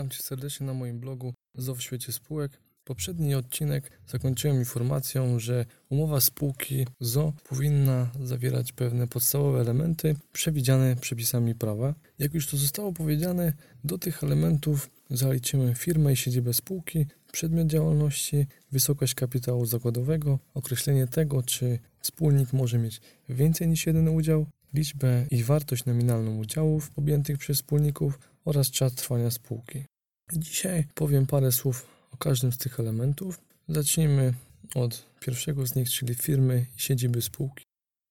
[0.00, 2.52] Witam Cię serdecznie na moim blogu ZO w świecie spółek.
[2.84, 11.54] Poprzedni odcinek zakończyłem informacją, że umowa spółki ZO powinna zawierać pewne podstawowe elementy przewidziane przepisami
[11.54, 11.94] prawa.
[12.18, 13.52] Jak już to zostało powiedziane,
[13.84, 21.42] do tych elementów zaliczymy firmę i siedzibę spółki, przedmiot działalności, wysokość kapitału zakładowego, określenie tego,
[21.42, 27.56] czy wspólnik może mieć więcej niż jeden udział, liczbę i wartość nominalną udziałów objętych przez
[27.56, 29.84] wspólników oraz czas trwania spółki.
[30.32, 33.40] Dzisiaj powiem parę słów o każdym z tych elementów.
[33.68, 34.34] Zacznijmy
[34.74, 37.64] od pierwszego z nich, czyli firmy i siedziby spółki.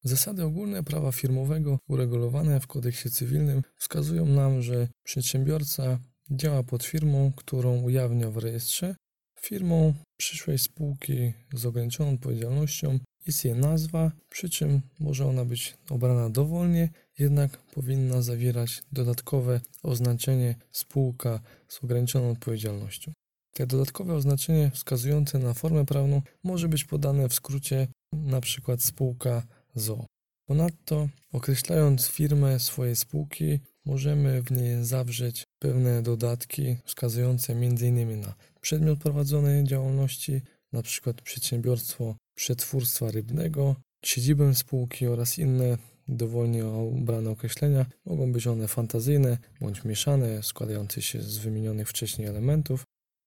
[0.04, 6.00] Zasady ogólne prawa firmowego uregulowane w kodeksie cywilnym wskazują nam, że przedsiębiorca
[6.32, 8.96] działa pod firmą, którą ujawnia w rejestrze.
[9.40, 16.90] Firmą przyszłej spółki z ograniczoną odpowiedzialnością jest nazwa, przy czym może ona być obrana dowolnie,
[17.20, 23.12] jednak powinna zawierać dodatkowe oznaczenie spółka z ograniczoną odpowiedzialnością.
[23.54, 28.78] Te dodatkowe oznaczenie wskazujące na formę prawną może być podane w skrócie np.
[28.78, 29.44] spółka
[29.76, 30.06] ZO.
[30.46, 38.20] Ponadto, określając firmę swojej spółki, możemy w niej zawrzeć pewne dodatki wskazujące m.in.
[38.20, 40.42] na przedmiot prowadzonej działalności,
[40.74, 41.14] np.
[41.24, 47.86] przedsiębiorstwo przetwórstwa rybnego, siedzibę spółki oraz inne dowolnie obrane określenia.
[48.06, 52.84] Mogą być one fantazyjne bądź mieszane, składające się z wymienionych wcześniej elementów.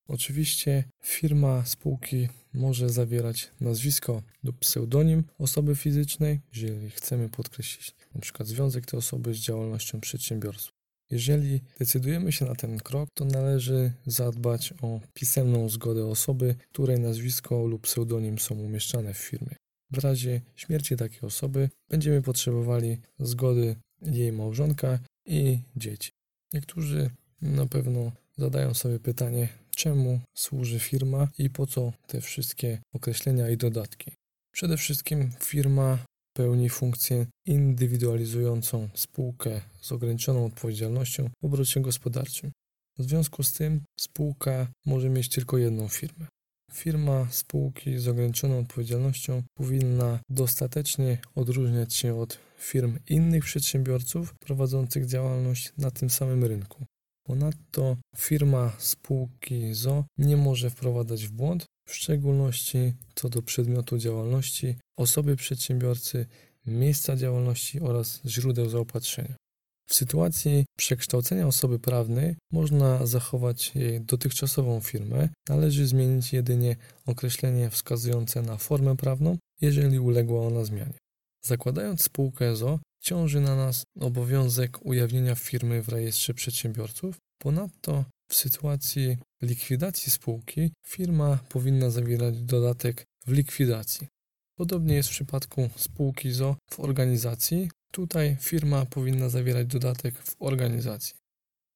[0.08, 8.44] Oczywiście firma spółki może zawierać nazwisko lub pseudonim osoby fizycznej, jeżeli chcemy podkreślić np.
[8.44, 10.71] związek tej osoby z działalnością przedsiębiorstwa.
[11.12, 17.66] Jeżeli decydujemy się na ten krok, to należy zadbać o pisemną zgodę osoby, której nazwisko
[17.66, 19.56] lub pseudonim są umieszczane w firmie.
[19.90, 26.10] W razie śmierci takiej osoby będziemy potrzebowali zgody jej małżonka i dzieci.
[26.52, 27.10] Niektórzy
[27.42, 33.56] na pewno zadają sobie pytanie, czemu służy firma i po co te wszystkie określenia i
[33.56, 34.12] dodatki.
[34.52, 35.98] Przede wszystkim firma
[36.32, 42.50] pełni funkcję indywidualizującą spółkę z ograniczoną odpowiedzialnością w obrocie gospodarczym.
[42.98, 46.26] W związku z tym spółka może mieć tylko jedną firmę.
[46.72, 55.72] Firma spółki z ograniczoną odpowiedzialnością powinna dostatecznie odróżniać się od firm innych przedsiębiorców prowadzących działalność
[55.78, 56.84] na tym samym rynku.
[57.26, 64.76] Ponadto firma spółki ZO nie może wprowadzać w błąd, w szczególności co do przedmiotu działalności,
[64.96, 66.26] osoby przedsiębiorcy,
[66.66, 69.34] miejsca działalności oraz źródeł zaopatrzenia.
[69.88, 76.76] W sytuacji przekształcenia osoby prawnej można zachować jej dotychczasową firmę, należy zmienić jedynie
[77.06, 80.98] określenie wskazujące na formę prawną, jeżeli uległa ona zmianie.
[81.44, 87.16] Zakładając spółkę EZO, ciąży na nas obowiązek ujawnienia firmy w rejestrze przedsiębiorców.
[87.38, 94.08] Ponadto w sytuacji likwidacji spółki firma powinna zawierać dodatek w likwidacji.
[94.56, 97.70] Podobnie jest w przypadku spółki ZO w organizacji.
[97.90, 101.14] Tutaj firma powinna zawierać dodatek w organizacji.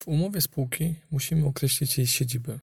[0.02, 2.58] W umowie spółki musimy określić jej siedzibę.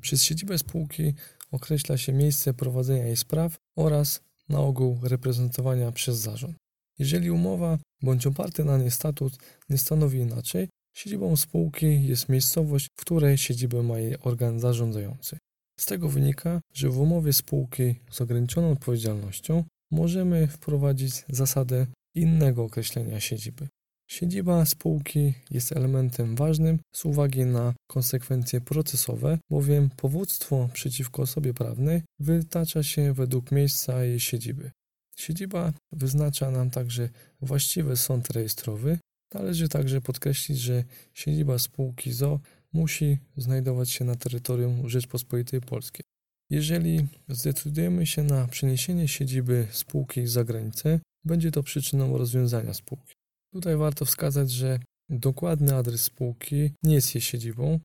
[0.00, 1.14] Przez siedzibę spółki
[1.50, 6.56] określa się miejsce prowadzenia jej spraw oraz na ogół reprezentowania przez zarząd.
[6.98, 9.32] Jeżeli umowa bądź oparty na niej statut
[9.70, 15.36] nie stanowi inaczej, siedzibą spółki jest miejscowość, w której siedzibę ma jej organ zarządzający.
[15.80, 23.20] Z tego wynika, że w umowie spółki z ograniczoną odpowiedzialnością możemy wprowadzić zasadę innego określenia
[23.20, 23.68] siedziby.
[24.10, 32.02] Siedziba spółki jest elementem ważnym z uwagi na konsekwencje procesowe, bowiem powództwo przeciwko osobie prawnej
[32.18, 34.70] wytacza się według miejsca jej siedziby.
[35.16, 37.08] Siedziba wyznacza nam także
[37.40, 38.98] właściwy sąd rejestrowy.
[39.34, 40.84] Należy także podkreślić, że
[41.14, 42.40] siedziba spółki ZO
[42.72, 46.04] musi znajdować się na terytorium Rzeczpospolitej Polskiej.
[46.50, 53.14] Jeżeli zdecydujemy się na przeniesienie siedziby spółki za granicę, będzie to przyczyną rozwiązania spółki.
[53.52, 57.80] Tutaj warto wskazać, że dokładny adres spółki nie jest jej siedzibą.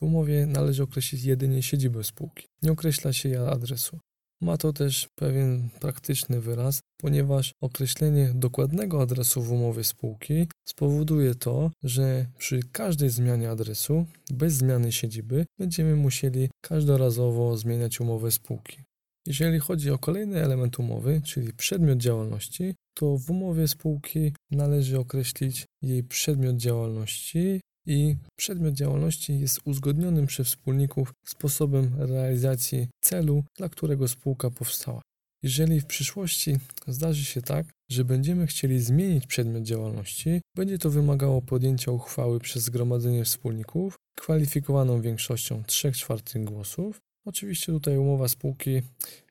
[0.00, 2.46] W umowie należy określić jedynie siedzibę spółki.
[2.62, 3.98] Nie określa się jej adresu.
[4.40, 11.70] Ma to też pewien praktyczny wyraz, ponieważ określenie dokładnego adresu w umowie spółki spowoduje to,
[11.82, 18.78] że przy każdej zmianie adresu, bez zmiany siedziby, będziemy musieli każdorazowo zmieniać umowę spółki.
[19.26, 25.64] Jeżeli chodzi o kolejny element umowy, czyli przedmiot działalności, to w umowie spółki należy określić
[25.82, 34.08] jej przedmiot działalności i przedmiot działalności jest uzgodnionym przez wspólników sposobem realizacji celu, dla którego
[34.08, 35.02] spółka powstała.
[35.42, 36.56] Jeżeli w przyszłości
[36.86, 42.62] zdarzy się tak, że będziemy chcieli zmienić przedmiot działalności, będzie to wymagało podjęcia uchwały przez
[42.62, 46.98] zgromadzenie wspólników, kwalifikowaną większością 3 czwartych głosów.
[47.24, 48.82] Oczywiście tutaj umowa spółki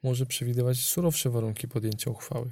[0.03, 2.51] może przewidywać surowsze warunki podjęcia uchwały.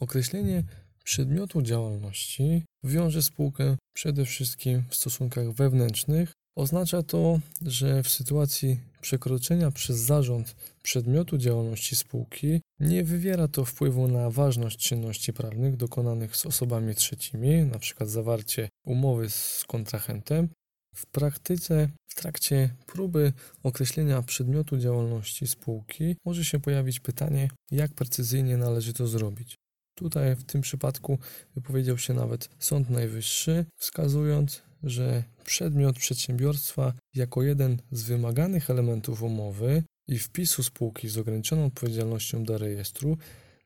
[0.00, 0.62] Określenie
[1.04, 6.32] przedmiotu działalności wiąże spółkę przede wszystkim w stosunkach wewnętrznych.
[6.56, 14.08] Oznacza to, że w sytuacji przekroczenia przez zarząd przedmiotu działalności spółki nie wywiera to wpływu
[14.08, 18.06] na ważność czynności prawnych dokonanych z osobami trzecimi, np.
[18.06, 20.48] zawarcie umowy z kontrahentem.
[20.94, 28.56] W praktyce, w trakcie próby określenia przedmiotu działalności spółki, może się pojawić pytanie, jak precyzyjnie
[28.56, 29.54] należy to zrobić.
[29.94, 31.18] Tutaj w tym przypadku
[31.54, 39.82] wypowiedział się nawet Sąd Najwyższy, wskazując, że przedmiot przedsiębiorstwa jako jeden z wymaganych elementów umowy
[40.08, 43.18] i wpisu spółki z ograniczoną odpowiedzialnością do rejestru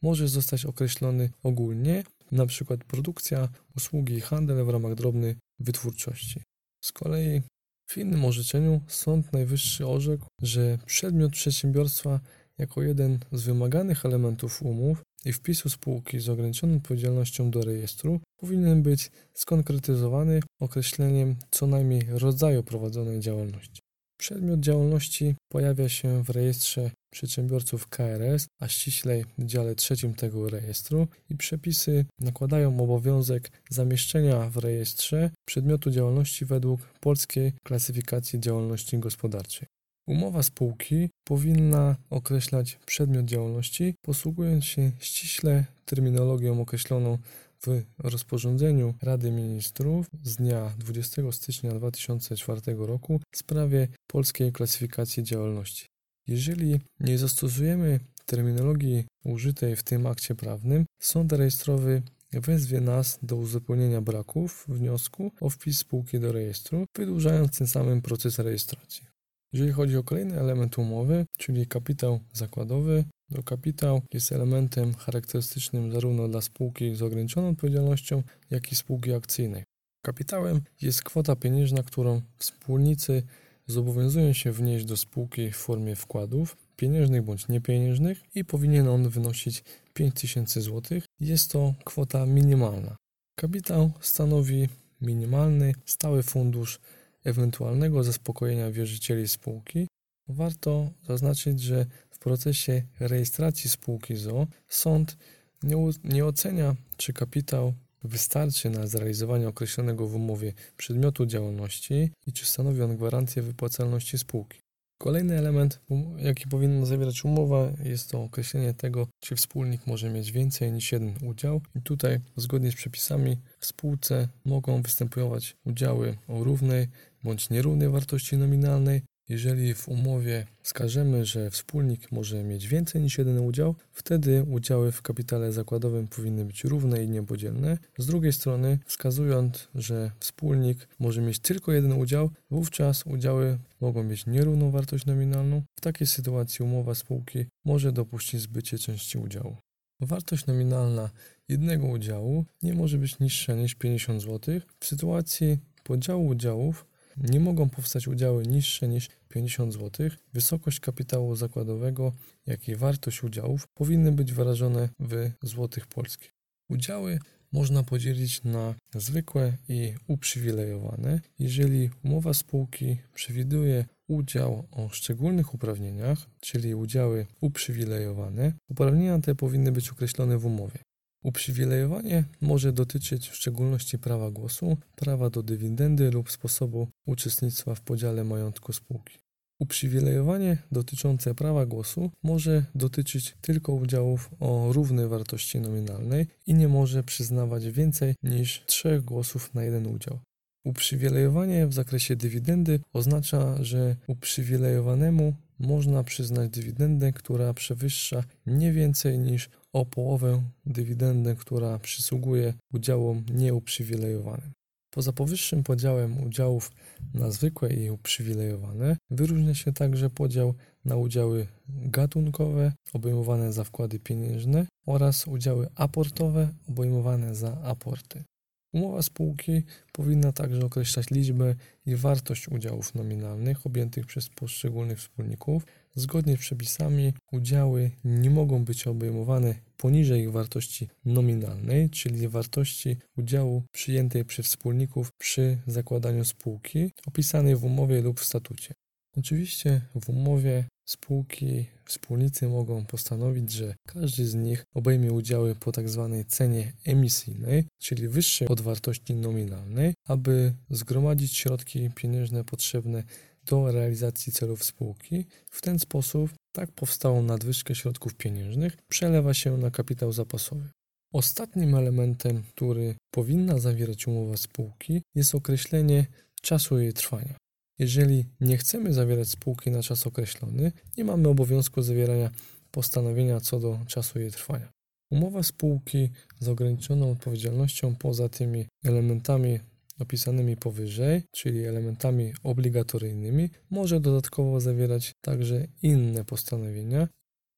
[0.02, 2.78] może zostać określony ogólnie, np.
[2.78, 6.42] produkcja, usługi i handel w ramach drobnej wytwórczości.
[6.84, 7.42] Z kolei
[7.90, 12.20] w innym orzeczeniu Sąd Najwyższy orzekł, że przedmiot przedsiębiorstwa
[12.58, 18.82] jako jeden z wymaganych elementów umów i wpisu spółki z ograniczoną odpowiedzialnością do rejestru powinien
[18.82, 23.80] być skonkretyzowany określeniem co najmniej rodzaju prowadzonej działalności.
[24.20, 31.08] Przedmiot działalności pojawia się w rejestrze przedsiębiorców KRS, a ściślej w dziale trzecim tego rejestru
[31.30, 39.68] i przepisy nakładają obowiązek zamieszczenia w rejestrze przedmiotu działalności według polskiej klasyfikacji działalności gospodarczej.
[40.08, 47.18] Umowa spółki powinna określać przedmiot działalności, posługując się ściśle terminologią określoną
[47.62, 55.86] w rozporządzeniu Rady Ministrów z dnia 20 stycznia 2004 roku w sprawie polskiej klasyfikacji działalności.
[56.26, 62.02] Jeżeli nie zastosujemy terminologii użytej w tym akcie prawnym, sąd rejestrowy
[62.32, 68.38] wezwie nas do uzupełnienia braków wniosku o wpis spółki do rejestru, wydłużając tym samym proces
[68.38, 69.17] rejestracji.
[69.52, 73.04] Jeżeli chodzi o kolejny element umowy, czyli kapitał zakładowy,
[73.34, 79.64] to kapitał jest elementem charakterystycznym zarówno dla spółki z ograniczoną odpowiedzialnością, jak i spółki akcyjnej.
[80.04, 83.22] Kapitałem jest kwota pieniężna, którą wspólnicy
[83.66, 89.64] zobowiązują się wnieść do spółki w formie wkładów pieniężnych bądź niepieniężnych i powinien on wynosić
[89.94, 91.00] 5000 zł.
[91.20, 92.96] Jest to kwota minimalna.
[93.38, 94.68] Kapitał stanowi
[95.00, 96.80] minimalny, stały fundusz
[97.28, 99.88] ewentualnego zaspokojenia wierzycieli spółki,
[100.28, 105.16] warto zaznaczyć, że w procesie rejestracji spółki ZO sąd
[105.62, 112.46] nie, nie ocenia, czy kapitał wystarczy na zrealizowanie określonego w umowie przedmiotu działalności i czy
[112.46, 114.60] stanowi on gwarancję wypłacalności spółki.
[114.98, 120.32] Kolejny element, um, jaki powinna zawierać umowa, jest to określenie tego, czy wspólnik może mieć
[120.32, 121.60] więcej niż jeden udział.
[121.76, 126.88] I tutaj, zgodnie z przepisami, w spółce mogą występować udziały o równej
[127.24, 129.02] bądź nierównej wartości nominalnej.
[129.28, 135.02] Jeżeli w umowie wskażemy, że wspólnik może mieć więcej niż jeden udział, wtedy udziały w
[135.02, 137.78] kapitale zakładowym powinny być równe i niepodzielne.
[137.98, 144.26] Z drugiej strony, wskazując, że wspólnik może mieć tylko jeden udział, wówczas udziały mogą mieć
[144.26, 145.62] nierówną wartość nominalną.
[145.78, 149.56] W takiej sytuacji umowa spółki może dopuścić zbycie części udziału.
[150.00, 151.10] Wartość nominalna
[151.48, 154.60] jednego udziału nie może być niższa niż 50 zł.
[154.80, 156.87] W sytuacji podziału udziałów
[157.20, 160.08] nie mogą powstać udziały niższe niż 50 zł.
[160.32, 162.12] Wysokość kapitału zakładowego,
[162.46, 166.34] jak i wartość udziałów powinny być wyrażone w złotych polskich.
[166.70, 167.18] Udziały
[167.52, 171.20] można podzielić na zwykłe i uprzywilejowane.
[171.38, 179.90] Jeżeli umowa spółki przewiduje udział o szczególnych uprawnieniach, czyli udziały uprzywilejowane, uprawnienia te powinny być
[179.90, 180.78] określone w umowie.
[181.22, 188.24] Uprzywilejowanie może dotyczyć w szczególności prawa głosu, prawa do dywidendy lub sposobu uczestnictwa w podziale
[188.24, 189.18] majątku spółki.
[189.60, 197.02] Uprzywilejowanie dotyczące prawa głosu może dotyczyć tylko udziałów o równej wartości nominalnej i nie może
[197.02, 200.18] przyznawać więcej niż trzech głosów na jeden udział.
[200.64, 209.50] Uprzywilejowanie w zakresie dywidendy oznacza, że uprzywilejowanemu można przyznać dywidendę, która przewyższa nie więcej niż
[209.72, 214.52] o połowę dywidendę, która przysługuje udziałom nieuprzywilejowanym.
[214.90, 216.72] Poza powyższym podziałem udziałów
[217.14, 224.66] na zwykłe i uprzywilejowane wyróżnia się także podział na udziały gatunkowe obejmowane za wkłady pieniężne
[224.86, 228.24] oraz udziały aportowe obejmowane za aporty.
[228.72, 231.54] Umowa spółki powinna także określać liczbę
[231.86, 235.66] i wartość udziałów nominalnych objętych przez poszczególnych wspólników.
[235.94, 243.62] Zgodnie z przepisami udziały nie mogą być obejmowane poniżej ich wartości nominalnej, czyli wartości udziału
[243.72, 248.74] przyjętej przez wspólników przy zakładaniu spółki, opisanej w umowie lub w statucie.
[249.16, 256.10] Oczywiście w umowie spółki, wspólnicy mogą postanowić, że każdy z nich obejmie udziały po tzw.
[256.16, 263.02] Tak cenie emisyjnej, czyli wyższej od wartości nominalnej, aby zgromadzić środki pieniężne potrzebne
[263.50, 265.26] do realizacji celów spółki.
[265.50, 270.68] W ten sposób tak powstałą nadwyżkę środków pieniężnych przelewa się na kapitał zapasowy.
[271.12, 276.06] Ostatnim elementem, który powinna zawierać umowa spółki, jest określenie
[276.42, 277.34] czasu jej trwania.
[277.78, 282.30] Jeżeli nie chcemy zawierać spółki na czas określony, nie mamy obowiązku zawierania
[282.70, 284.68] postanowienia co do czasu jej trwania.
[285.10, 289.60] Umowa spółki z ograniczoną odpowiedzialnością poza tymi elementami
[289.98, 297.08] opisanymi powyżej, czyli elementami obligatoryjnymi, może dodatkowo zawierać także inne postanowienia.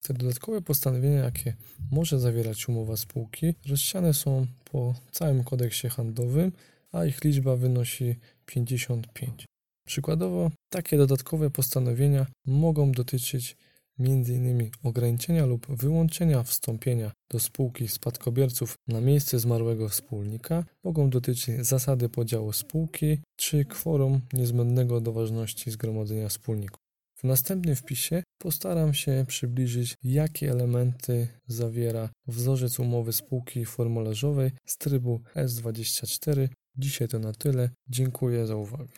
[0.03, 1.55] Te dodatkowe postanowienia, jakie
[1.91, 6.53] może zawierać umowa spółki, rozsiane są po całym kodeksie handlowym,
[6.93, 8.17] a ich liczba wynosi
[8.47, 9.45] 55.
[9.87, 13.57] Przykładowo, takie dodatkowe postanowienia mogą dotyczyć
[14.01, 14.71] m.in.
[14.83, 22.53] ograniczenia lub wyłączenia wstąpienia do spółki spadkobierców na miejsce zmarłego wspólnika, mogą dotyczyć zasady podziału
[22.53, 26.81] spółki czy kworum niezbędnego do ważności zgromadzenia wspólników.
[27.21, 35.21] W następnym wpisie postaram się przybliżyć, jakie elementy zawiera wzorzec umowy spółki formularzowej z trybu
[35.37, 36.49] S24.
[36.77, 37.71] Dzisiaj to na tyle.
[37.89, 38.93] Dziękuję za uwagę.